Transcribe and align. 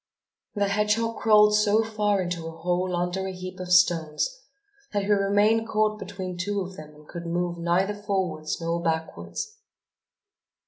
The 0.55 0.69
hedgehog 0.69 1.17
crawled 1.17 1.53
so 1.55 1.83
far 1.83 2.23
into 2.23 2.47
a 2.47 2.57
hole 2.57 2.95
under 2.95 3.27
a 3.27 3.31
heap 3.31 3.59
of 3.59 3.71
stones 3.71 4.27
that 4.93 5.03
he 5.03 5.11
remained 5.11 5.67
caught 5.67 5.99
between 5.99 6.39
two 6.39 6.61
of 6.61 6.75
them 6.75 6.95
and 6.95 7.07
could 7.07 7.27
move 7.27 7.59
neither 7.59 7.93
forwards 7.93 8.59
nor 8.59 8.81
backwards. 8.81 9.59